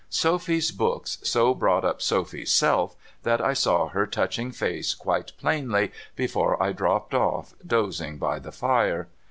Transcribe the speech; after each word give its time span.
Sophy's 0.09 0.71
books 0.71 1.19
so 1.21 1.53
brought 1.53 1.85
up 1.85 2.01
Sophy's 2.01 2.51
self, 2.51 2.95
that 3.21 3.39
I 3.39 3.53
saw 3.53 3.89
her 3.89 4.07
toucliing 4.07 4.51
face 4.51 4.95
(juite 4.95 5.33
plainly, 5.37 5.91
before 6.15 6.59
I 6.61 6.71
dropped 6.71 7.13
off 7.13 7.53
dozing 7.63 8.17
by 8.17 8.39
the 8.39 8.51
fire. 8.51 9.09